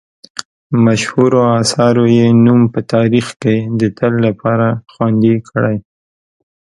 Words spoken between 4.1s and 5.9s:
لپاره خوندي کړی.